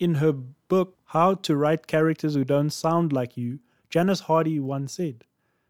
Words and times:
In 0.00 0.14
her 0.14 0.32
book, 0.32 0.96
How 1.04 1.34
to 1.34 1.54
Write 1.54 1.86
Characters 1.86 2.34
Who 2.34 2.44
Don't 2.44 2.70
Sound 2.70 3.12
Like 3.12 3.36
You, 3.36 3.60
Janice 3.90 4.20
Hardy 4.20 4.58
once 4.58 4.94
said, 4.94 5.24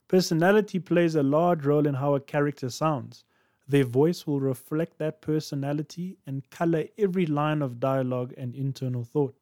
Personality 0.09 0.79
plays 0.79 1.15
a 1.15 1.23
large 1.23 1.67
role 1.67 1.87
in 1.87 1.95
how 1.95 2.15
a 2.15 2.21
character 2.21 2.71
sounds. 2.71 3.25
Their 3.69 3.85
voice 3.85 4.27
will 4.27 4.41
reflect 4.41 4.97
that 4.99 5.21
personality 5.21 6.17
and 6.27 6.49
color 6.49 6.85
every 6.97 7.27
line 7.27 7.61
of 7.61 7.81
dialogue 7.81 8.33
and 8.39 8.55
internal 8.55 9.05
thought. 9.05 9.37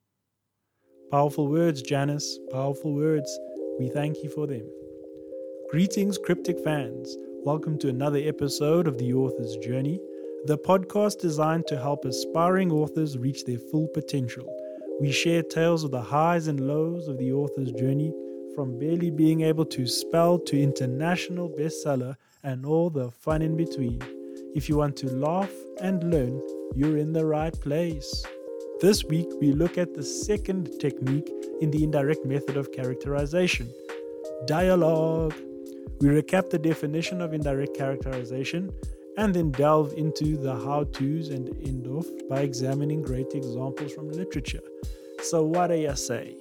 Powerful 1.13 1.47
words, 1.47 1.81
Janice, 1.81 2.41
powerful 2.51 2.93
words. 2.93 3.39
We 3.79 3.89
thank 3.89 4.17
you 4.25 4.31
for 4.31 4.49
them. 4.49 4.69
Greetings, 5.71 6.19
cryptic 6.19 6.59
fans. 6.59 7.17
Welcome 7.45 7.79
to 7.79 7.89
another 7.89 8.19
episode 8.19 8.89
of 8.89 8.99
The 8.99 9.15
Author's 9.15 9.57
Journey, 9.59 10.01
the 10.47 10.59
podcast 10.59 11.21
designed 11.21 11.69
to 11.69 11.79
help 11.79 12.05
aspiring 12.05 12.73
authors 12.73 13.17
reach 13.17 13.45
their 13.45 13.61
full 13.61 13.87
potential. 13.89 14.53
We 15.03 15.11
share 15.11 15.43
tales 15.43 15.83
of 15.83 15.91
the 15.91 16.01
highs 16.01 16.47
and 16.47 16.61
lows 16.61 17.09
of 17.09 17.19
the 17.19 17.33
author's 17.33 17.73
journey, 17.73 18.15
from 18.55 18.79
barely 18.79 19.11
being 19.11 19.41
able 19.41 19.65
to 19.65 19.85
spell 19.85 20.39
to 20.39 20.63
international 20.63 21.51
bestseller 21.51 22.15
and 22.45 22.65
all 22.65 22.89
the 22.89 23.11
fun 23.11 23.43
in 23.43 23.57
between. 23.57 24.01
If 24.55 24.69
you 24.69 24.77
want 24.77 24.97
to 24.99 25.09
laugh 25.09 25.51
and 25.81 26.09
learn, 26.09 26.41
you're 26.77 26.99
in 26.99 27.13
the 27.13 27.27
right 27.27 27.53
place. 27.53 28.25
This 28.81 29.03
week, 29.03 29.27
we 29.41 29.51
look 29.51 29.77
at 29.77 29.93
the 29.93 30.05
second 30.05 30.71
technique 30.79 31.29
in 31.61 31.73
the 31.73 31.83
indirect 31.83 32.25
method 32.25 32.57
of 32.57 32.71
characterization 32.71 33.75
dialogue. 34.47 35.35
We 36.01 36.11
recap 36.11 36.51
the 36.51 36.61
definition 36.61 37.21
of 37.21 37.35
indirect 37.35 37.77
characterization 37.77 38.71
and 39.19 39.35
then 39.35 39.51
delve 39.51 39.93
into 39.95 40.37
the 40.37 40.55
how 40.55 40.85
to's 40.85 41.29
and 41.29 41.49
end 41.67 41.87
off 41.87 42.07
by 42.29 42.41
examining 42.41 43.03
great 43.03 43.35
examples 43.35 43.93
from 43.93 44.11
literature. 44.11 44.63
So, 45.23 45.45
what 45.45 45.69
do 45.69 45.77
you 45.77 45.95
say? 45.95 46.37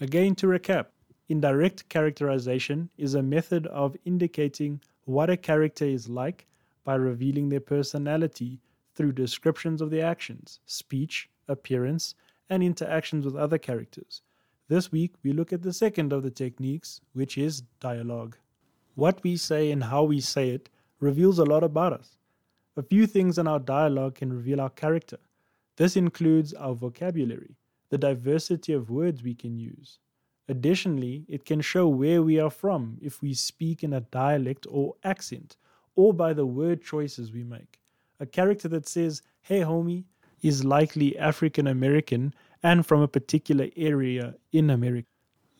Again, 0.00 0.34
to 0.36 0.46
recap, 0.46 0.86
indirect 1.28 1.88
characterization 1.88 2.90
is 2.98 3.14
a 3.14 3.22
method 3.22 3.66
of 3.68 3.96
indicating 4.04 4.80
what 5.04 5.30
a 5.30 5.36
character 5.36 5.84
is 5.84 6.08
like 6.08 6.46
by 6.84 6.96
revealing 6.96 7.48
their 7.48 7.60
personality 7.60 8.60
through 8.94 9.12
descriptions 9.12 9.80
of 9.80 9.90
their 9.90 10.06
actions, 10.06 10.60
speech, 10.66 11.28
appearance, 11.48 12.14
and 12.50 12.62
interactions 12.62 13.24
with 13.24 13.36
other 13.36 13.58
characters. 13.58 14.22
This 14.68 14.90
week, 14.90 15.14
we 15.22 15.32
look 15.32 15.52
at 15.52 15.62
the 15.62 15.72
second 15.72 16.12
of 16.12 16.22
the 16.22 16.30
techniques, 16.30 17.00
which 17.12 17.38
is 17.38 17.62
dialogue. 17.80 18.36
What 18.94 19.22
we 19.22 19.36
say 19.36 19.70
and 19.70 19.84
how 19.84 20.04
we 20.04 20.20
say 20.20 20.50
it 20.50 20.70
reveals 21.00 21.38
a 21.38 21.44
lot 21.44 21.64
about 21.64 21.92
us. 21.92 22.18
A 22.76 22.82
few 22.82 23.06
things 23.06 23.38
in 23.38 23.46
our 23.46 23.58
dialogue 23.58 24.16
can 24.16 24.32
reveal 24.32 24.60
our 24.60 24.70
character. 24.70 25.18
This 25.76 25.96
includes 25.96 26.54
our 26.54 26.74
vocabulary, 26.74 27.56
the 27.90 27.98
diversity 27.98 28.72
of 28.72 28.90
words 28.90 29.22
we 29.22 29.34
can 29.34 29.56
use. 29.56 29.98
Additionally, 30.48 31.24
it 31.28 31.44
can 31.44 31.60
show 31.60 31.88
where 31.88 32.22
we 32.22 32.38
are 32.38 32.50
from 32.50 32.98
if 33.00 33.22
we 33.22 33.32
speak 33.32 33.82
in 33.82 33.94
a 33.94 34.00
dialect 34.00 34.66
or 34.68 34.94
accent, 35.04 35.56
or 35.96 36.12
by 36.12 36.32
the 36.32 36.46
word 36.46 36.82
choices 36.82 37.32
we 37.32 37.44
make. 37.44 37.80
A 38.20 38.26
character 38.26 38.68
that 38.68 38.88
says, 38.88 39.22
Hey 39.42 39.60
homie, 39.60 40.04
is 40.42 40.64
likely 40.64 41.18
African 41.18 41.66
American 41.66 42.34
and 42.62 42.86
from 42.86 43.00
a 43.00 43.08
particular 43.08 43.68
area 43.76 44.34
in 44.52 44.70
America. 44.70 45.08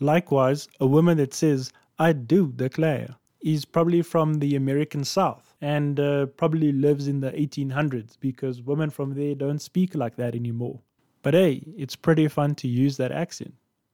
Likewise, 0.01 0.69
a 0.81 0.87
woman 0.87 1.17
that 1.17 1.33
says, 1.33 1.73
I 1.99 2.13
do 2.13 2.53
declare, 2.53 3.17
is 3.45 3.67
probably 3.67 4.01
from 4.01 4.35
the 4.35 4.57
American 4.57 5.05
South 5.05 5.55
and 5.61 6.01
uh, 6.01 6.25
probably 6.25 6.73
lives 6.73 7.07
in 7.07 7.21
the 7.21 7.31
1800s 7.33 8.17
because 8.19 8.63
women 8.63 8.89
from 8.89 9.15
there 9.15 9.35
don't 9.35 9.61
speak 9.61 9.95
like 9.95 10.17
that 10.17 10.35
anymore. 10.35 10.81
But 11.23 11.35
hey, 11.35 11.63
it's 11.77 11.95
pretty 11.95 12.27
fun 12.29 12.55
to 12.57 12.69
use 12.69 12.97
that 12.97 13.13
accent, 13.13 13.53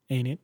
ain't 0.08 0.28
it? 0.28 0.38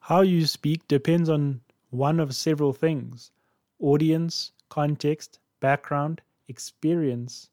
How 0.00 0.22
you 0.22 0.46
speak 0.46 0.88
depends 0.88 1.28
on 1.28 1.60
one 1.90 2.18
of 2.18 2.34
several 2.34 2.72
things 2.72 3.30
audience, 3.78 4.52
context, 4.70 5.38
background, 5.60 6.22
experience, 6.48 7.50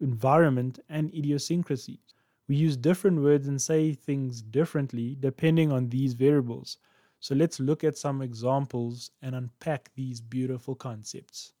environment, 0.00 0.78
and 0.88 1.12
idiosyncrasies. 1.12 2.14
We 2.46 2.54
use 2.54 2.76
different 2.76 3.22
words 3.22 3.48
and 3.48 3.60
say 3.60 3.92
things 3.92 4.40
differently 4.40 5.16
depending 5.18 5.72
on 5.72 5.88
these 5.88 6.14
variables. 6.14 6.78
So 7.24 7.34
let's 7.34 7.58
look 7.58 7.84
at 7.84 7.96
some 7.96 8.20
examples 8.20 9.10
and 9.22 9.34
unpack 9.34 9.90
these 9.94 10.20
beautiful 10.20 10.74
concepts. 10.74 11.54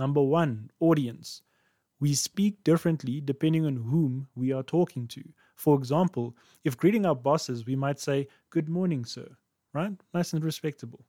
Number 0.00 0.20
one, 0.20 0.68
audience. 0.80 1.42
We 2.00 2.12
speak 2.14 2.64
differently 2.64 3.20
depending 3.20 3.66
on 3.66 3.76
whom 3.76 4.26
we 4.34 4.50
are 4.50 4.64
talking 4.64 5.06
to. 5.06 5.22
For 5.54 5.78
example, 5.78 6.36
if 6.64 6.76
greeting 6.76 7.06
our 7.06 7.14
bosses, 7.14 7.66
we 7.66 7.76
might 7.76 8.00
say, 8.00 8.26
Good 8.50 8.68
morning, 8.68 9.04
sir, 9.04 9.28
right? 9.72 9.92
Nice 10.12 10.32
and 10.32 10.44
respectable. 10.44 11.04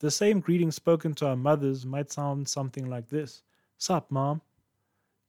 The 0.00 0.10
same 0.10 0.40
greeting 0.40 0.70
spoken 0.70 1.14
to 1.14 1.28
our 1.28 1.36
mothers 1.36 1.86
might 1.86 2.12
sound 2.12 2.46
something 2.46 2.90
like 2.90 3.08
this 3.08 3.42
Sup, 3.78 4.10
mom? 4.10 4.42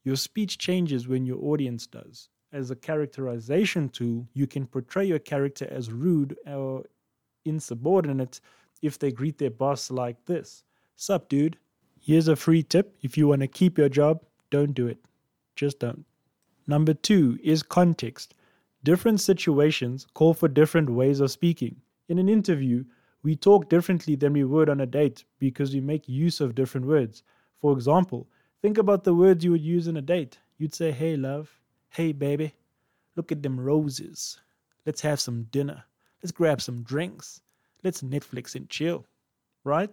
Your 0.03 0.17
speech 0.17 0.57
changes 0.57 1.07
when 1.07 1.25
your 1.25 1.41
audience 1.41 1.87
does. 1.87 2.27
As 2.51 2.69
a 2.69 2.75
characterization 2.75 3.87
tool, 3.87 4.27
you 4.33 4.45
can 4.45 4.67
portray 4.67 5.05
your 5.05 5.19
character 5.19 5.69
as 5.71 5.89
rude 5.89 6.35
or 6.45 6.83
insubordinate 7.45 8.39
if 8.81 8.97
they 8.97 9.11
greet 9.11 9.37
their 9.37 9.49
boss 9.49 9.91
like 9.91 10.25
this 10.25 10.63
Sup, 10.95 11.29
dude? 11.29 11.57
Here's 11.99 12.27
a 12.27 12.35
free 12.35 12.63
tip 12.63 12.97
if 13.01 13.17
you 13.17 13.27
want 13.27 13.41
to 13.41 13.47
keep 13.47 13.77
your 13.77 13.89
job, 13.89 14.23
don't 14.49 14.73
do 14.73 14.87
it. 14.87 14.97
Just 15.55 15.79
don't. 15.79 16.05
Number 16.67 16.93
two 16.93 17.39
is 17.43 17.63
context. 17.63 18.33
Different 18.83 19.19
situations 19.19 20.07
call 20.13 20.33
for 20.33 20.47
different 20.47 20.89
ways 20.89 21.19
of 21.19 21.31
speaking. 21.31 21.81
In 22.07 22.17
an 22.17 22.29
interview, 22.29 22.85
we 23.23 23.35
talk 23.35 23.69
differently 23.69 24.15
than 24.15 24.33
we 24.33 24.43
would 24.43 24.69
on 24.69 24.79
a 24.79 24.85
date 24.85 25.25
because 25.39 25.73
we 25.73 25.81
make 25.81 26.07
use 26.07 26.39
of 26.39 26.55
different 26.55 26.87
words. 26.87 27.23
For 27.59 27.73
example, 27.73 28.27
think 28.61 28.77
about 28.77 29.03
the 29.03 29.13
words 29.13 29.43
you 29.43 29.51
would 29.51 29.61
use 29.61 29.87
in 29.87 29.97
a 29.97 30.01
date. 30.01 30.37
You'd 30.57 30.73
say, 30.73 30.91
Hey, 30.91 31.17
love. 31.17 31.59
Hey, 31.89 32.11
baby. 32.13 32.53
Look 33.15 33.31
at 33.31 33.43
them 33.43 33.59
roses. 33.59 34.39
Let's 34.85 35.01
have 35.01 35.19
some 35.19 35.43
dinner. 35.51 35.83
Let's 36.21 36.31
grab 36.31 36.61
some 36.61 36.83
drinks. 36.83 37.41
Let's 37.83 38.01
Netflix 38.01 38.55
and 38.55 38.69
chill. 38.69 39.05
Right? 39.63 39.89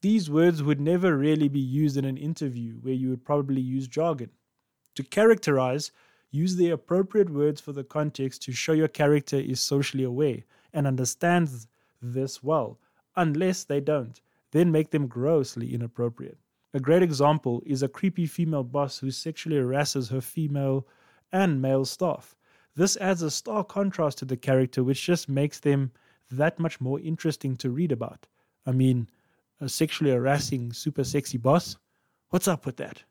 These 0.00 0.28
words 0.28 0.62
would 0.62 0.80
never 0.80 1.16
really 1.16 1.48
be 1.48 1.60
used 1.60 1.96
in 1.96 2.04
an 2.04 2.18
interview 2.18 2.74
where 2.82 2.92
you 2.92 3.08
would 3.08 3.24
probably 3.24 3.62
use 3.62 3.88
jargon. 3.88 4.30
To 4.96 5.02
characterize, 5.02 5.92
use 6.30 6.56
the 6.56 6.70
appropriate 6.70 7.30
words 7.30 7.60
for 7.60 7.72
the 7.72 7.84
context 7.84 8.42
to 8.42 8.52
show 8.52 8.72
your 8.72 8.88
character 8.88 9.36
is 9.36 9.60
socially 9.60 10.04
aware 10.04 10.44
and 10.74 10.86
understands 10.86 11.66
this 12.02 12.42
well, 12.42 12.78
unless 13.16 13.64
they 13.64 13.80
don't. 13.80 14.20
Then 14.50 14.70
make 14.70 14.90
them 14.90 15.06
grossly 15.06 15.72
inappropriate. 15.72 16.38
A 16.74 16.80
great 16.80 17.02
example 17.02 17.62
is 17.64 17.82
a 17.82 17.88
creepy 17.88 18.26
female 18.26 18.64
boss 18.64 18.98
who 18.98 19.10
sexually 19.10 19.56
harasses 19.56 20.10
her 20.10 20.20
female 20.20 20.86
and 21.32 21.62
male 21.62 21.84
staff. 21.84 22.36
This 22.76 22.96
adds 22.96 23.22
a 23.22 23.30
stark 23.30 23.68
contrast 23.68 24.18
to 24.18 24.24
the 24.24 24.36
character, 24.36 24.82
which 24.82 25.04
just 25.04 25.28
makes 25.28 25.60
them 25.60 25.92
that 26.30 26.58
much 26.58 26.80
more 26.80 26.98
interesting 27.00 27.56
to 27.56 27.70
read 27.70 27.92
about. 27.92 28.26
I 28.66 28.72
mean, 28.72 29.08
a 29.60 29.68
sexually 29.68 30.10
harassing, 30.10 30.72
super 30.72 31.04
sexy 31.04 31.38
boss? 31.38 31.76
What's 32.30 32.48
up 32.48 32.66
with 32.66 32.76
that? 32.78 33.02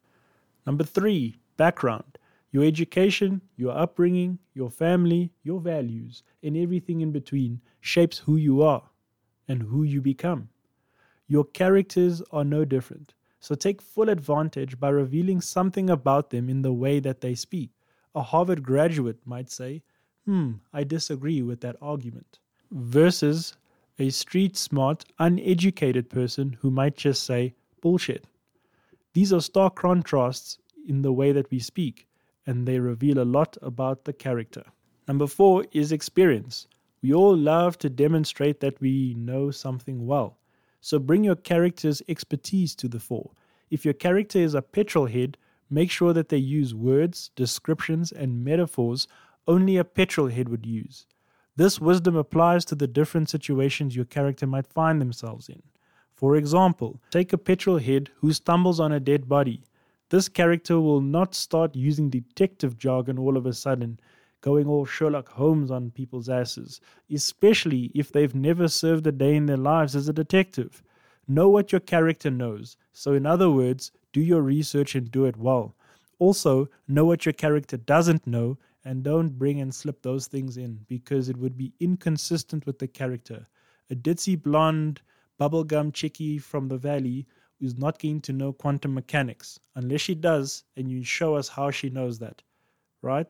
Number 0.66 0.84
three, 0.84 1.38
background. 1.58 2.18
Your 2.52 2.64
education, 2.66 3.42
your 3.56 3.76
upbringing, 3.76 4.38
your 4.54 4.70
family, 4.70 5.32
your 5.44 5.60
values, 5.60 6.24
and 6.44 6.56
everything 6.58 7.02
in 7.02 7.12
between 7.12 7.62
shapes 7.82 8.18
who 8.20 8.36
you 8.36 8.62
are 8.62 8.84
and 9.48 9.64
who 9.64 9.84
you 9.84 10.02
become. 10.02 10.50
Your 11.28 11.46
characters 11.46 12.22
are 12.32 12.44
no 12.44 12.66
different, 12.66 13.14
so 13.40 13.56
take 13.56 13.82
full 13.82 14.10
advantage 14.10 14.80
by 14.80 14.90
revealing 14.90 15.42
something 15.42 15.90
about 15.90 16.30
them 16.30 16.50
in 16.50 16.62
the 16.62 16.74
way 16.74 17.00
that 17.00 17.22
they 17.22 17.34
speak. 17.34 17.72
A 18.16 18.22
Harvard 18.22 18.64
graduate 18.64 19.20
might 19.26 19.50
say, 19.50 19.84
Hmm, 20.26 20.54
I 20.72 20.84
disagree 20.84 21.42
with 21.42 21.62
that 21.62 21.76
argument, 21.82 22.40
versus 22.72 23.56
a 24.00 24.10
street 24.10 24.56
smart, 24.56 25.06
uneducated 25.20 26.10
person 26.10 26.58
who 26.62 26.72
might 26.72 26.96
just 26.96 27.24
say, 27.24 27.54
bullshit. 27.82 28.26
These 29.14 29.34
are 29.34 29.42
stark 29.42 29.76
contrasts 29.76 30.58
in 30.88 31.02
the 31.02 31.14
way 31.14 31.32
that 31.32 31.52
we 31.52 31.60
speak, 31.60 32.08
and 32.46 32.68
they 32.68 32.80
reveal 32.80 33.20
a 33.20 33.26
lot 33.26 33.58
about 33.62 34.06
the 34.06 34.14
character. 34.14 34.64
Number 35.08 35.28
four 35.28 35.66
is 35.72 35.92
experience. 35.92 36.68
We 37.02 37.14
all 37.14 37.36
love 37.36 37.78
to 37.80 37.90
demonstrate 37.90 38.62
that 38.62 38.80
we 38.80 39.14
know 39.16 39.52
something 39.52 40.08
well. 40.08 40.38
So 40.82 41.00
bring 41.00 41.24
your 41.24 41.36
character's 41.36 42.02
expertise 42.08 42.76
to 42.76 42.88
the 42.88 43.00
fore. 43.00 43.32
If 43.70 43.86
your 43.86 43.94
character 43.94 44.40
is 44.40 44.54
a 44.54 44.62
petrol 44.62 45.06
head, 45.06 45.38
make 45.70 45.92
sure 45.92 46.14
that 46.14 46.30
they 46.30 46.38
use 46.38 46.76
words, 46.76 47.32
descriptions, 47.36 48.12
and 48.12 48.44
metaphors 48.44 49.08
only 49.48 49.78
a 49.78 49.84
petrol 49.84 50.28
head 50.28 50.50
would 50.50 50.66
use. 50.66 51.06
This 51.56 51.80
wisdom 51.80 52.16
applies 52.16 52.66
to 52.66 52.76
the 52.76 52.88
different 52.88 53.30
situations 53.30 53.96
your 53.96 54.06
character 54.06 54.48
might 54.48 54.68
find 54.68 55.00
themselves 55.00 55.50
in. 55.50 55.62
For 56.16 56.36
example, 56.36 57.02
take 57.12 57.34
a 57.34 57.38
petrol 57.38 57.78
head 57.78 58.10
who 58.16 58.34
stumbles 58.34 58.80
on 58.80 58.92
a 58.92 59.00
dead 59.00 59.28
body. 59.28 59.62
This 60.10 60.30
character 60.30 60.80
will 60.80 61.02
not 61.02 61.36
start 61.36 61.76
using 61.76 62.10
detective 62.10 62.78
jargon 62.78 63.20
all 63.20 63.36
of 63.36 63.46
a 63.46 63.54
sudden, 63.54 64.00
going 64.42 64.68
all 64.68 64.86
Sherlock 64.86 65.30
Holmes 65.30 65.72
on 65.72 65.92
people's 65.92 66.30
asses, 66.30 66.82
especially 67.12 67.92
if 67.94 68.12
they've 68.12 68.36
never 68.36 68.68
served 68.68 69.08
a 69.08 69.12
day 69.12 69.36
in 69.36 69.46
their 69.46 69.58
lives 69.58 69.96
as 69.96 70.08
a 70.08 70.14
detective. 70.14 70.84
Know 71.28 71.50
what 71.50 71.72
your 71.72 71.82
character 71.82 72.30
knows. 72.30 72.78
So, 72.92 73.14
in 73.14 73.26
other 73.26 73.50
words, 73.50 73.92
do 74.14 74.22
your 74.22 74.42
research 74.42 74.96
and 74.96 75.12
do 75.12 75.26
it 75.26 75.36
well. 75.36 75.76
Also, 76.20 76.70
know 76.88 77.04
what 77.04 77.26
your 77.26 77.34
character 77.34 77.76
doesn't 77.76 78.26
know 78.26 78.58
and 78.86 79.04
don't 79.04 79.38
bring 79.38 79.60
and 79.60 79.74
slip 79.74 80.02
those 80.02 80.28
things 80.28 80.58
in 80.58 80.80
because 80.88 81.28
it 81.28 81.38
would 81.38 81.58
be 81.58 81.74
inconsistent 81.80 82.66
with 82.66 82.80
the 82.80 82.88
character. 82.88 83.46
A 83.90 83.96
ditzy 83.96 84.42
blonde, 84.42 85.02
bubblegum 85.40 85.94
chickie 85.94 86.38
from 86.38 86.68
the 86.68 86.78
valley 86.78 87.26
is 87.60 87.78
not 87.78 88.00
going 88.00 88.22
to 88.22 88.34
know 88.34 88.54
quantum 88.54 88.94
mechanics 88.94 89.60
unless 89.76 90.02
she 90.02 90.16
does 90.16 90.64
and 90.78 90.90
you 90.90 91.04
show 91.04 91.36
us 91.36 91.48
how 91.48 91.72
she 91.72 91.90
knows 91.90 92.20
that. 92.20 92.42
Right? 93.02 93.28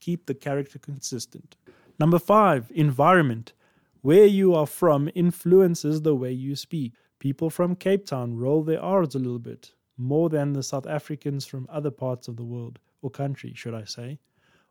Keep 0.00 0.26
the 0.26 0.34
character 0.34 0.78
consistent. 0.78 1.56
Number 1.98 2.18
five, 2.18 2.70
environment. 2.74 3.52
Where 4.00 4.26
you 4.26 4.54
are 4.54 4.66
from 4.66 5.08
influences 5.14 6.02
the 6.02 6.14
way 6.14 6.32
you 6.32 6.56
speak. 6.56 6.92
People 7.20 7.50
from 7.50 7.76
Cape 7.76 8.04
Town 8.04 8.36
roll 8.36 8.64
their 8.64 8.82
R's 8.82 9.14
a 9.14 9.18
little 9.18 9.38
bit, 9.38 9.72
more 10.02 10.28
than 10.28 10.52
the 10.52 10.62
South 10.62 10.86
Africans 10.86 11.46
from 11.46 11.66
other 11.70 11.90
parts 11.90 12.28
of 12.28 12.36
the 12.36 12.44
world, 12.44 12.78
or 13.00 13.10
country, 13.10 13.52
should 13.54 13.74
I 13.74 13.84
say. 13.84 14.18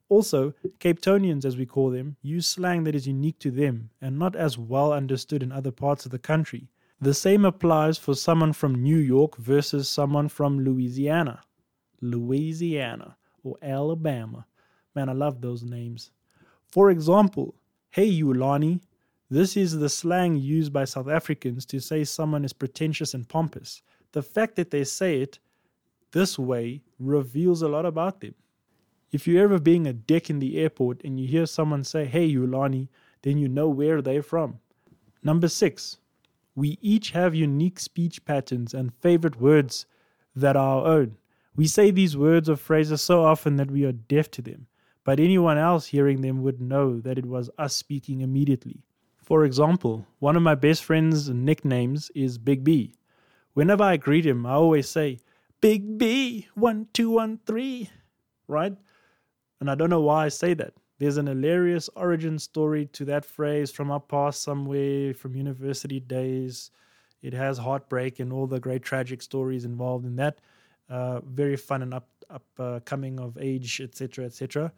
Also, 0.10 0.54
Cape 0.80 1.00
Townians, 1.00 1.46
as 1.46 1.56
we 1.56 1.66
call 1.66 1.90
them, 1.90 2.18
use 2.22 2.46
slang 2.46 2.84
that 2.84 2.96
is 2.96 3.08
unique 3.08 3.40
to 3.40 3.50
them 3.50 3.90
and 4.02 4.20
not 4.20 4.36
as 4.36 4.58
well 4.58 4.92
understood 4.92 5.42
in 5.42 5.54
other 5.54 5.72
parts 5.72 6.06
of 6.06 6.12
the 6.12 6.20
country. 6.20 6.68
The 7.00 7.14
same 7.14 7.46
applies 7.46 7.98
for 7.98 8.14
someone 8.14 8.52
from 8.52 8.84
New 8.84 8.98
York 8.98 9.38
versus 9.38 9.88
someone 9.88 10.28
from 10.28 10.60
Louisiana. 10.60 11.42
Louisiana 12.02 13.16
or 13.44 13.56
Alabama. 13.62 14.46
Man, 14.96 15.08
I 15.08 15.14
love 15.14 15.40
those 15.40 15.64
names. 15.64 16.12
For 16.68 16.92
example, 16.92 17.56
hey 17.92 18.06
you 18.06 18.34
Lonnie. 18.34 18.82
This 19.30 19.56
is 19.56 19.80
the 19.80 19.88
slang 19.88 20.36
used 20.36 20.74
by 20.74 20.84
South 20.84 21.08
Africans 21.08 21.66
to 21.68 21.80
say 21.80 22.04
someone 22.04 22.44
is 22.44 22.52
pretentious 22.52 23.14
and 23.14 23.30
pompous. 23.30 23.82
The 24.14 24.22
fact 24.22 24.56
that 24.56 24.72
they 24.72 24.84
say 24.84 25.22
it 25.22 25.40
this 26.12 26.38
way 26.38 26.82
reveals 27.00 27.62
a 27.62 27.68
lot 27.68 27.86
about 27.86 28.20
them. 28.20 28.36
If 29.12 29.28
you're 29.28 29.44
ever 29.44 29.60
being 29.60 29.88
a 29.88 29.94
dick 29.94 30.30
in 30.30 30.40
the 30.40 30.58
airport 30.60 31.02
and 31.04 31.20
you 31.20 31.28
hear 31.28 31.46
someone 31.46 31.84
say, 31.84 32.06
Hey, 32.06 32.30
Yulani, 32.32 32.88
then 33.24 33.38
you 33.38 33.48
know 33.48 33.68
where 33.68 34.02
they're 34.02 34.24
from. 34.24 34.60
Number 35.24 35.48
six, 35.48 35.98
we 36.56 36.78
each 36.82 37.12
have 37.12 37.36
unique 37.36 37.80
speech 37.80 38.24
patterns 38.26 38.74
and 38.74 38.94
favorite 38.96 39.40
words 39.40 39.86
that 40.36 40.56
are 40.56 40.80
our 40.80 40.88
own. 40.88 41.18
We 41.56 41.68
say 41.68 41.92
these 41.92 42.18
words 42.18 42.50
or 42.50 42.56
phrases 42.56 43.02
so 43.02 43.24
often 43.24 43.58
that 43.58 43.70
we 43.70 43.86
are 43.86 43.92
deaf 43.92 44.32
to 44.32 44.42
them, 44.42 44.68
but 45.04 45.20
anyone 45.20 45.58
else 45.58 45.88
hearing 45.88 46.22
them 46.22 46.42
would 46.42 46.62
know 46.62 47.00
that 47.02 47.18
it 47.18 47.26
was 47.26 47.50
us 47.58 47.76
speaking 47.76 48.22
immediately. 48.22 48.84
For 49.18 49.46
example, 49.46 50.08
one 50.20 50.36
of 50.36 50.44
my 50.44 50.56
best 50.56 50.84
friend's 50.84 51.30
nicknames 51.30 52.10
is 52.16 52.38
Big 52.38 52.64
B. 52.64 52.94
Whenever 53.54 53.84
I 53.84 53.98
greet 53.98 54.26
him, 54.26 54.46
I 54.46 54.54
always 54.54 54.90
say, 54.90 55.20
Big 55.60 55.98
B, 55.98 56.48
one, 56.56 56.88
two, 56.94 57.12
one, 57.12 57.40
three, 57.46 57.90
right? 58.48 58.74
And 59.60 59.70
I 59.70 59.76
don't 59.76 59.90
know 59.90 60.02
why 60.02 60.26
I 60.26 60.30
say 60.30 60.54
that. 60.56 60.74
There's 60.98 61.18
an 61.18 61.28
hilarious 61.28 61.90
origin 61.96 62.40
story 62.40 62.86
to 62.94 63.06
that 63.06 63.26
phrase 63.26 63.72
from 63.72 63.92
our 63.92 64.00
past 64.00 64.42
somewhere, 64.42 65.14
from 65.14 65.36
university 65.36 66.00
days. 66.00 66.72
It 67.22 67.34
has 67.34 67.58
heartbreak 67.58 68.20
and 68.20 68.34
all 68.34 68.48
the 68.48 68.60
great 68.60 68.84
tragic 68.84 69.22
stories 69.22 69.66
involved 69.66 70.06
in 70.06 70.16
that. 70.18 70.40
Uh, 70.90 71.22
very 71.22 71.56
fun 71.56 71.82
and 71.82 71.94
up, 71.94 72.08
up 72.30 72.46
uh, 72.60 72.80
coming 72.86 73.20
of 73.20 73.38
age, 73.40 73.82
etc., 73.82 74.26
etc. 74.26 74.72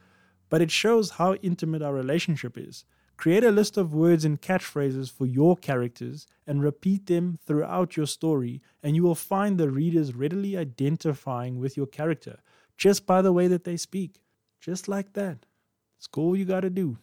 But 0.53 0.61
it 0.61 0.69
shows 0.69 1.09
how 1.09 1.33
intimate 1.41 1.81
our 1.81 1.95
relationship 1.95 2.59
is. 2.59 2.85
Create 3.17 3.44
a 3.44 3.50
list 3.50 3.75
of 3.75 3.91
words 3.91 4.23
and 4.23 4.39
catchphrases 4.39 5.11
for 5.11 5.25
your 5.25 5.57
characters 5.57 6.27
and 6.45 6.61
repeat 6.61 7.07
them 7.07 7.39
throughout 7.44 7.97
your 7.97 8.05
story, 8.05 8.61
and 8.83 8.95
you 8.95 9.01
will 9.01 9.15
find 9.15 9.57
the 9.57 9.71
readers 9.71 10.13
readily 10.13 10.55
identifying 10.55 11.59
with 11.59 11.75
your 11.75 11.88
character 11.88 12.38
just 12.77 13.07
by 13.07 13.19
the 13.19 13.33
way 13.33 13.47
that 13.47 13.63
they 13.63 13.75
speak. 13.75 14.21
Just 14.61 14.88
like 14.88 15.13
that. 15.13 15.47
It's 15.97 16.07
all 16.15 16.35
you 16.35 16.45
got 16.45 16.59
to 16.59 16.69
do. 16.69 17.00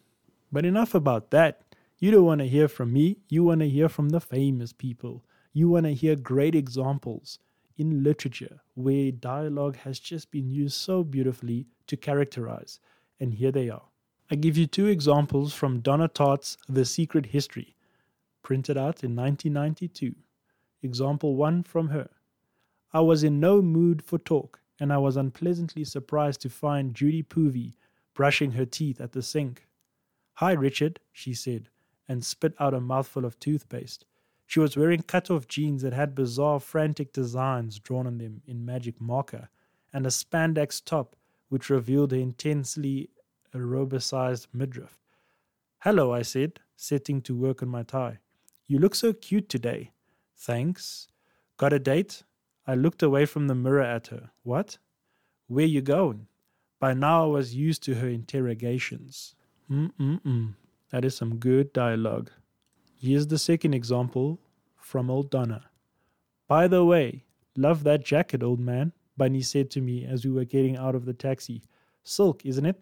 But 0.52 0.64
enough 0.64 0.94
about 0.94 1.32
that. 1.32 1.74
You 1.98 2.12
don't 2.12 2.26
want 2.26 2.42
to 2.42 2.46
hear 2.46 2.68
from 2.68 2.92
me. 2.92 3.18
You 3.28 3.42
want 3.42 3.62
to 3.62 3.68
hear 3.68 3.88
from 3.88 4.10
the 4.10 4.20
famous 4.20 4.72
people. 4.72 5.24
You 5.52 5.68
want 5.68 5.86
to 5.86 5.92
hear 5.92 6.14
great 6.14 6.54
examples 6.54 7.40
in 7.76 8.04
literature 8.04 8.60
where 8.74 9.10
dialogue 9.10 9.74
has 9.78 9.98
just 9.98 10.30
been 10.30 10.48
used 10.48 10.76
so 10.76 11.02
beautifully 11.02 11.66
to 11.88 11.96
characterize. 11.96 12.78
And 13.20 13.34
here 13.34 13.52
they 13.52 13.68
are. 13.68 13.82
I 14.30 14.36
give 14.36 14.56
you 14.56 14.66
two 14.66 14.86
examples 14.86 15.52
from 15.52 15.80
Donna 15.80 16.08
Tartt's 16.08 16.56
The 16.68 16.86
Secret 16.86 17.26
History, 17.26 17.76
printed 18.42 18.78
out 18.78 19.04
in 19.04 19.14
1992. 19.14 20.14
Example 20.82 21.36
one 21.36 21.62
from 21.62 21.88
her. 21.88 22.08
I 22.92 23.00
was 23.00 23.22
in 23.22 23.38
no 23.38 23.60
mood 23.60 24.02
for 24.02 24.18
talk, 24.18 24.60
and 24.80 24.92
I 24.92 24.98
was 24.98 25.16
unpleasantly 25.16 25.84
surprised 25.84 26.40
to 26.40 26.48
find 26.48 26.94
Judy 26.94 27.22
Poovey 27.22 27.74
brushing 28.14 28.52
her 28.52 28.64
teeth 28.64 29.00
at 29.00 29.12
the 29.12 29.22
sink. 29.22 29.68
Hi, 30.34 30.52
Richard, 30.52 31.00
she 31.12 31.34
said, 31.34 31.68
and 32.08 32.24
spit 32.24 32.54
out 32.58 32.72
a 32.72 32.80
mouthful 32.80 33.24
of 33.24 33.38
toothpaste. 33.38 34.06
She 34.46 34.58
was 34.58 34.76
wearing 34.76 35.02
cut 35.02 35.30
off 35.30 35.46
jeans 35.46 35.82
that 35.82 35.92
had 35.92 36.14
bizarre, 36.14 36.58
frantic 36.58 37.12
designs 37.12 37.78
drawn 37.78 38.06
on 38.06 38.18
them 38.18 38.42
in 38.46 38.64
magic 38.64 39.00
marker, 39.00 39.50
and 39.92 40.06
a 40.06 40.10
spandex 40.10 40.82
top 40.84 41.14
which 41.50 41.68
revealed 41.68 42.12
her 42.12 42.18
intensely 42.18 43.10
aerobicized 43.54 44.46
midriff. 44.54 44.98
Hello, 45.80 46.12
I 46.12 46.22
said, 46.22 46.60
setting 46.76 47.20
to 47.22 47.36
work 47.36 47.62
on 47.62 47.68
my 47.68 47.82
tie. 47.82 48.18
You 48.66 48.78
look 48.78 48.94
so 48.94 49.12
cute 49.12 49.48
today. 49.48 49.90
Thanks. 50.36 51.08
Got 51.58 51.74
a 51.74 51.78
date? 51.78 52.22
I 52.66 52.74
looked 52.74 53.02
away 53.02 53.26
from 53.26 53.48
the 53.48 53.54
mirror 53.54 53.82
at 53.82 54.06
her. 54.06 54.30
What? 54.42 54.78
Where 55.48 55.66
you 55.66 55.82
going? 55.82 56.28
By 56.78 56.94
now 56.94 57.24
I 57.24 57.26
was 57.26 57.54
used 57.54 57.82
to 57.82 57.96
her 57.96 58.08
interrogations. 58.08 59.34
Mm-mm-mm. 59.70 60.54
That 60.90 61.04
is 61.04 61.16
some 61.16 61.36
good 61.36 61.72
dialogue. 61.72 62.30
Here's 62.96 63.26
the 63.26 63.38
second 63.38 63.74
example 63.74 64.40
from 64.76 65.10
old 65.10 65.30
Donna. 65.30 65.62
By 66.48 66.68
the 66.68 66.84
way, 66.84 67.24
love 67.56 67.82
that 67.84 68.04
jacket, 68.04 68.42
old 68.42 68.60
man, 68.60 68.92
Bunny 69.16 69.42
said 69.42 69.70
to 69.70 69.80
me 69.80 70.04
as 70.04 70.24
we 70.24 70.30
were 70.30 70.44
getting 70.44 70.76
out 70.76 70.94
of 70.94 71.04
the 71.04 71.14
taxi. 71.14 71.62
Silk, 72.02 72.44
isn't 72.44 72.66
it? 72.66 72.80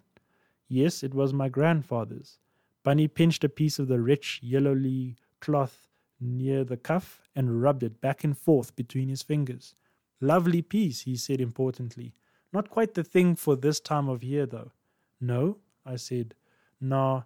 Yes, 0.69 1.03
it 1.03 1.15
was 1.15 1.33
my 1.33 1.49
grandfather's. 1.49 2.39
Bunny 2.85 3.09
pinched 3.09 3.45
a 3.45 3.49
piece 3.49 3.79
of 3.79 3.89
the 3.89 4.01
rich, 4.01 4.41
yellowy 4.43 5.17
cloth 5.41 5.89
near 6.21 6.65
the 6.65 6.77
cuff 6.77 7.23
and 7.35 7.63
rubbed 7.63 7.83
it 7.83 8.01
back 8.01 8.25
and 8.25 8.37
forth 8.37 8.75
between 8.77 9.09
his 9.09 9.23
fingers. 9.23 9.75
Lovely 10.21 10.63
piece, 10.63 11.03
he 11.03 11.17
said 11.17 11.41
importantly. 11.41 12.15
Not 12.53 12.71
quite 12.71 12.95
the 12.95 13.05
thing 13.05 13.37
for 13.37 13.57
this 13.57 13.79
time 13.79 14.09
of 14.09 14.25
year, 14.25 14.47
though. 14.47 14.73
No, 15.21 15.59
I 15.85 15.97
said. 15.97 16.35
Nah, 16.81 17.23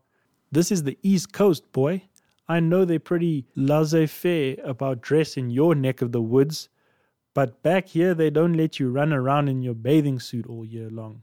this 0.50 0.70
is 0.70 0.82
the 0.82 0.98
East 1.02 1.32
Coast, 1.32 1.70
boy. 1.72 2.02
I 2.48 2.60
know 2.60 2.84
they're 2.84 2.98
pretty 2.98 3.46
laissez 3.54 4.06
faire 4.06 4.56
about 4.64 5.00
dress 5.00 5.36
in 5.36 5.50
your 5.50 5.74
neck 5.74 6.02
of 6.02 6.12
the 6.12 6.20
woods, 6.20 6.68
but 7.34 7.62
back 7.62 7.88
here 7.88 8.14
they 8.14 8.30
don't 8.30 8.54
let 8.54 8.78
you 8.78 8.90
run 8.90 9.12
around 9.12 9.48
in 9.48 9.62
your 9.62 9.74
bathing 9.74 10.20
suit 10.20 10.46
all 10.46 10.64
year 10.64 10.90
long. 10.90 11.22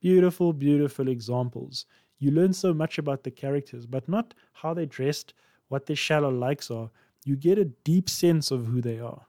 Beautiful, 0.00 0.52
beautiful 0.52 1.08
examples. 1.08 1.86
You 2.18 2.30
learn 2.30 2.52
so 2.52 2.72
much 2.72 2.98
about 2.98 3.24
the 3.24 3.30
characters, 3.30 3.86
but 3.86 4.08
not 4.08 4.34
how 4.52 4.74
they're 4.74 4.86
dressed, 4.86 5.34
what 5.68 5.86
their 5.86 5.96
shallow 5.96 6.30
likes 6.30 6.70
are. 6.70 6.90
You 7.24 7.36
get 7.36 7.58
a 7.58 7.64
deep 7.64 8.08
sense 8.08 8.50
of 8.50 8.66
who 8.66 8.80
they 8.80 8.98
are. 8.98 9.26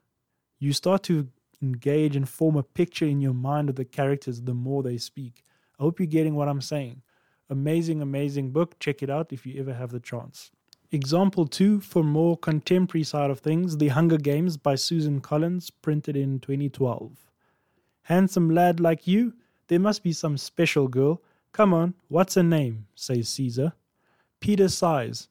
You 0.60 0.74
start 0.74 1.04
to 1.04 1.28
engage 1.62 2.16
and 2.16 2.28
form 2.28 2.56
a 2.56 2.64
picture 2.64 3.06
in 3.06 3.22
your 3.22 3.34
mind 3.34 3.70
of 3.70 3.76
the 3.76 3.86
characters 3.86 4.42
the 4.42 4.54
more 4.54 4.84
they 4.84 4.98
speak. 4.98 5.44
I 5.80 5.84
hope 5.84 6.00
you're 6.00 6.08
getting 6.08 6.36
what 6.36 6.48
I'm 6.48 6.62
saying. 6.62 7.02
Amazing, 7.50 8.02
amazing 8.02 8.52
book. 8.52 8.80
Check 8.80 9.04
it 9.04 9.10
out 9.10 9.34
if 9.34 9.46
you 9.46 9.60
ever 9.60 9.74
have 9.74 9.92
the 9.92 10.00
chance. 10.00 10.52
Example 10.94 11.46
two 11.46 11.82
for 11.82 12.04
more 12.04 12.38
contemporary 12.38 13.04
side 13.04 13.30
of 13.30 13.40
things 13.40 13.78
The 13.78 13.90
Hunger 13.90 14.18
Games 14.18 14.56
by 14.56 14.76
Susan 14.76 15.20
Collins, 15.20 15.70
printed 15.70 16.16
in 16.16 16.40
2012. 16.40 17.12
Handsome 18.04 18.50
lad 18.50 18.80
like 18.80 19.06
you, 19.06 19.34
there 19.68 19.80
must 19.80 20.04
be 20.04 20.14
some 20.14 20.38
special 20.38 20.88
girl. 20.88 21.22
Come 21.52 21.74
on, 21.74 21.96
what's 22.08 22.36
her 22.36 22.44
name? 22.44 22.88
says 22.96 23.28
Caesar. 23.28 23.74
Peeta 24.40 24.72
sighs. 24.72 25.28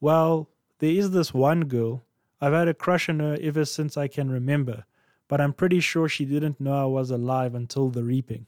Well, 0.00 0.50
there 0.80 0.90
is 0.90 1.12
this 1.12 1.32
one 1.32 1.62
girl. 1.62 2.04
I've 2.42 2.52
had 2.52 2.68
a 2.68 2.74
crush 2.74 3.08
on 3.08 3.20
her 3.20 3.38
ever 3.40 3.64
since 3.64 3.96
I 3.96 4.08
can 4.08 4.30
remember 4.30 4.84
but 5.28 5.40
I'm 5.40 5.52
pretty 5.52 5.80
sure 5.80 6.08
she 6.08 6.24
didn't 6.24 6.60
know 6.60 6.82
I 6.82 6.84
was 6.84 7.10
alive 7.10 7.54
until 7.54 7.88
the 7.88 8.04
reaping. 8.04 8.46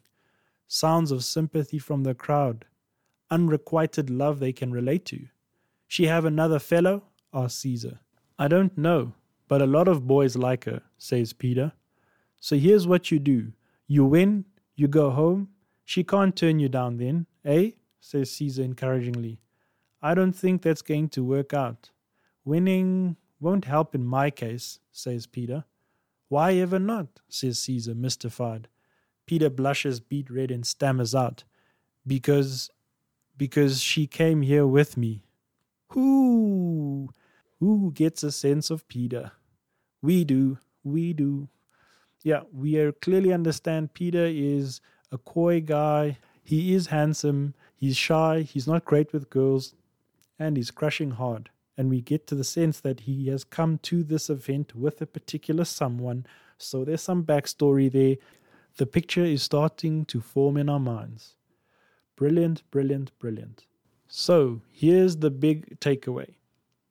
Sounds 0.69 1.11
of 1.11 1.25
sympathy 1.25 1.79
from 1.79 2.03
the 2.03 2.15
crowd. 2.15 2.65
Unrequited 3.31 4.11
love 4.11 4.39
they 4.39 4.53
can 4.53 4.73
relate 4.73 5.05
to. 5.07 5.27
She 5.87 6.07
have 6.07 6.25
another 6.25 6.59
fellow? 6.59 7.05
asked 7.33 7.61
Caesar. 7.61 8.01
I 8.39 8.49
don't 8.49 8.77
know, 8.77 9.13
but 9.49 9.63
a 9.63 9.67
lot 9.67 9.89
of 9.89 10.07
boys 10.07 10.37
like 10.37 10.65
her, 10.65 10.83
says 10.99 11.33
Peeta. 11.33 11.73
So 12.41 12.57
here's 12.57 12.87
what 12.87 13.11
you 13.11 13.19
do. 13.19 13.53
You 13.87 14.05
win, 14.05 14.45
you 14.75 14.89
go 14.89 15.11
home. 15.11 15.49
She 15.85 16.05
can't 16.05 16.37
turn 16.37 16.59
you 16.59 16.69
down 16.69 16.97
then, 16.97 17.27
eh? 17.45 17.71
says 18.01 18.31
Caesar 18.33 18.63
encouragingly. 18.63 19.41
I 20.03 20.15
don't 20.15 20.33
think 20.33 20.63
that's 20.63 20.83
going 20.83 21.09
to 21.11 21.25
work 21.25 21.55
out. 21.55 21.91
Winning 22.45 23.17
won't 23.41 23.65
help 23.65 23.95
in 23.95 24.05
my 24.05 24.31
case, 24.31 24.79
says 24.93 25.27
Peeta. 25.27 25.65
Why 26.29 26.55
ever 26.55 26.79
not? 26.79 27.21
says 27.29 27.59
Caesar, 27.61 27.95
mystified. 27.95 28.69
Peeta 29.27 29.55
blushes 29.55 30.01
beet 30.01 30.31
red 30.31 30.51
and 30.51 30.67
stammers 30.67 31.15
out. 31.15 31.45
Because 32.07 32.71
because 33.37 33.83
she 33.83 34.07
came 34.07 34.43
here 34.43 34.67
with 34.67 34.97
me. 34.97 35.26
Who 35.89 37.11
who 37.61 37.93
gets 37.93 38.23
a 38.23 38.33
sense 38.33 38.71
of 38.71 38.87
Peeta? 38.89 39.33
We 40.03 40.25
do, 40.25 40.59
we 40.85 41.13
do. 41.13 41.49
Yeah, 42.23 42.43
we 42.53 42.93
clearly 43.01 43.33
understand 43.33 43.95
Peeta 43.95 44.27
is 44.35 44.81
a 45.13 45.19
coy 45.19 45.61
guy. 45.61 46.19
He 46.43 46.75
is 46.75 46.89
handsome, 46.89 47.55
he's 47.75 47.97
shy, 47.97 48.43
he's 48.43 48.69
not 48.69 48.85
great 48.85 49.13
with 49.13 49.31
girls, 49.31 49.75
and 50.39 50.57
he's 50.57 50.71
crushing 50.71 51.13
hard. 51.13 51.51
And 51.77 51.91
we 51.91 52.01
get 52.01 52.27
to 52.29 52.35
the 52.35 52.45
sense 52.45 52.81
that 52.81 53.01
he 53.01 53.29
has 53.29 53.45
come 53.45 53.79
to 53.79 54.03
this 54.03 54.31
event 54.31 54.75
with 54.75 55.01
a 55.03 55.07
particular 55.07 55.65
someone. 55.65 56.27
So 56.57 56.85
there's 56.85 57.03
some 57.03 57.25
backstory 57.25 57.91
there. 57.91 58.17
The 58.77 58.87
picture 58.87 59.25
is 59.25 59.43
starting 59.43 60.05
to 60.07 60.21
form 60.21 60.57
in 60.57 60.69
our 60.69 60.81
minds. 60.81 61.35
Brilliant, 62.17 62.63
brilliant, 62.71 63.11
brilliant. 63.19 63.67
So 64.09 64.63
here's 64.71 65.17
the 65.17 65.31
big 65.31 65.81
takeaway 65.81 66.35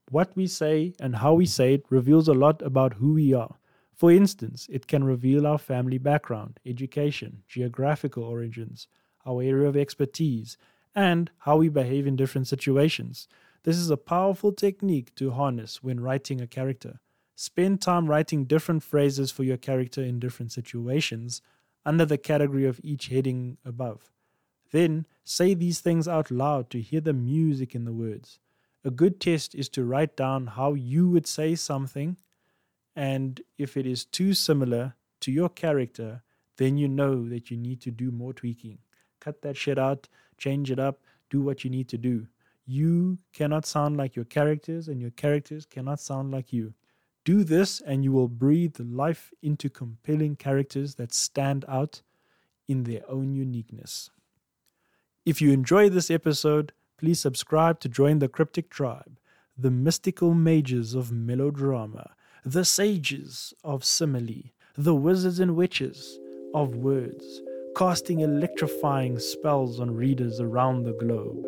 what 0.09 0.35
we 0.35 0.45
say 0.45 0.93
and 0.99 1.15
how 1.15 1.33
we 1.33 1.45
say 1.45 1.73
it 1.73 1.85
reveals 1.89 2.27
a 2.27 2.33
lot 2.33 2.61
about 2.61 2.93
who 2.93 3.13
we 3.13 3.33
are. 3.33 3.57
For 3.95 4.11
instance, 4.11 4.67
it 4.69 4.85
can 4.87 5.03
reveal 5.03 5.47
our 5.47 5.57
family 5.57 5.97
background, 5.97 6.59
education, 6.65 7.43
geographical 7.47 8.23
origins, 8.23 8.87
our 9.25 9.41
area 9.41 9.67
of 9.67 9.75
expertise, 9.75 10.57
and 10.93 11.31
how 11.39 11.57
we 11.57 11.69
behave 11.69 12.05
in 12.05 12.15
different 12.15 12.47
situations. 12.47 13.27
This 13.63 13.77
is 13.77 13.89
a 13.89 13.97
powerful 13.97 14.51
technique 14.51 15.15
to 15.15 15.31
harness 15.31 15.81
when 15.81 15.99
writing 16.01 16.39
a 16.39 16.47
character. 16.47 16.99
Spend 17.35 17.81
time 17.81 18.07
writing 18.07 18.45
different 18.45 18.83
phrases 18.83 19.31
for 19.31 19.43
your 19.43 19.57
character 19.57 20.03
in 20.03 20.19
different 20.19 20.51
situations 20.51 21.41
under 21.85 22.05
the 22.05 22.17
category 22.17 22.65
of 22.65 22.79
each 22.83 23.07
heading 23.07 23.57
above. 23.65 24.11
Then 24.75 25.05
say 25.23 25.53
these 25.53 25.79
things 25.79 26.05
out 26.05 26.29
loud 26.29 26.69
to 26.71 26.81
hear 26.81 26.99
the 26.99 27.13
music 27.13 27.75
in 27.75 27.85
the 27.85 27.93
words. 27.93 28.39
A 28.83 28.91
good 28.91 29.21
test 29.21 29.55
is 29.55 29.69
to 29.69 29.85
write 29.85 30.17
down 30.17 30.47
how 30.47 30.73
you 30.73 31.09
would 31.11 31.27
say 31.27 31.55
something, 31.55 32.17
and 32.93 33.39
if 33.57 33.77
it 33.77 33.85
is 33.85 34.03
too 34.03 34.33
similar 34.33 34.95
to 35.21 35.31
your 35.31 35.47
character, 35.47 36.23
then 36.57 36.77
you 36.77 36.89
know 36.89 37.25
that 37.29 37.49
you 37.49 37.55
need 37.55 37.79
to 37.83 37.89
do 37.89 38.11
more 38.11 38.33
tweaking. 38.33 38.79
Cut 39.21 39.41
that 39.43 39.55
shit 39.55 39.79
out, 39.79 40.09
change 40.37 40.69
it 40.69 40.77
up, 40.87 40.99
do 41.29 41.39
what 41.41 41.63
you 41.63 41.69
need 41.69 41.87
to 41.87 41.97
do. 41.97 42.27
You 42.65 43.19
cannot 43.31 43.65
sound 43.65 43.95
like 43.95 44.17
your 44.17 44.25
characters, 44.25 44.89
and 44.89 44.99
your 44.99 45.11
characters 45.11 45.65
cannot 45.65 46.01
sound 46.01 46.31
like 46.31 46.51
you. 46.51 46.73
Do 47.23 47.45
this, 47.45 47.79
and 47.79 48.03
you 48.03 48.11
will 48.11 48.27
breathe 48.27 48.75
life 48.81 49.31
into 49.41 49.69
compelling 49.69 50.35
characters 50.35 50.95
that 50.95 51.13
stand 51.13 51.63
out 51.69 52.01
in 52.67 52.83
their 52.83 53.09
own 53.09 53.35
uniqueness. 53.35 54.09
If 55.25 55.41
you 55.41 55.51
enjoy 55.51 55.89
this 55.89 56.11
episode, 56.11 56.71
please 56.99 57.19
subscribe 57.19 57.79
to 57.79 57.89
join 57.89 58.19
the 58.19 58.27
Cryptic 58.27 58.69
Tribe, 58.69 59.17
the 59.57 59.71
mystical 59.71 60.35
mages 60.35 60.93
of 60.93 61.11
melodrama, 61.11 62.11
the 62.45 62.63
sages 62.63 63.51
of 63.63 63.83
simile, 63.83 64.51
the 64.77 64.93
wizards 64.93 65.39
and 65.39 65.55
witches 65.55 66.19
of 66.53 66.75
words, 66.75 67.41
casting 67.75 68.19
electrifying 68.19 69.17
spells 69.17 69.79
on 69.79 69.95
readers 69.95 70.39
around 70.39 70.83
the 70.83 70.93
globe. 70.93 71.43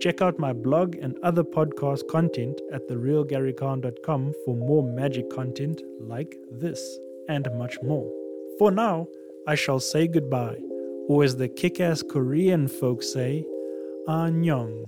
Check 0.00 0.20
out 0.20 0.40
my 0.40 0.52
blog 0.52 0.96
and 0.96 1.16
other 1.22 1.44
podcast 1.44 2.08
content 2.08 2.60
at 2.72 2.88
therealgarykhan.com 2.88 4.32
for 4.44 4.56
more 4.56 4.82
magic 4.82 5.30
content 5.30 5.80
like 6.00 6.34
this 6.50 6.98
and 7.28 7.46
much 7.56 7.78
more. 7.84 8.10
For 8.58 8.72
now, 8.72 9.06
I 9.46 9.54
shall 9.54 9.78
say 9.78 10.08
goodbye 10.08 10.58
or 11.12 11.22
as 11.22 11.36
the 11.36 11.46
kick 11.46 11.78
ass 11.78 12.02
Korean 12.02 12.66
folks 12.66 13.12
say, 13.12 13.44
Annyeong. 14.08 14.86